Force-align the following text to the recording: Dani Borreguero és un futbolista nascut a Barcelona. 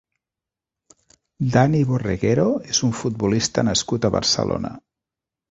Dani 1.55 1.81
Borreguero 1.89 2.47
és 2.73 2.81
un 2.89 2.97
futbolista 3.03 3.67
nascut 3.69 4.09
a 4.09 4.13
Barcelona. 4.19 4.75